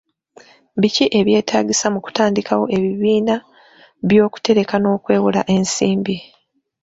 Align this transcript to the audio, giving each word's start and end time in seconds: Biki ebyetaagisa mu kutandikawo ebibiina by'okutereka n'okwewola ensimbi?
Biki 0.81 1.05
ebyetaagisa 1.19 1.85
mu 1.93 1.99
kutandikawo 2.05 2.65
ebibiina 2.77 3.35
by'okutereka 4.07 4.75
n'okwewola 4.79 5.41
ensimbi? 5.55 6.15